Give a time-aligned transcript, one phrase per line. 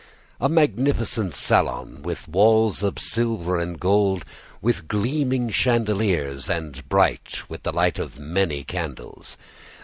[0.39, 4.25] a magnificent salon, with walls of silver and gold,
[4.59, 9.37] with gleaming chandeliers, and bright with the light of many candles.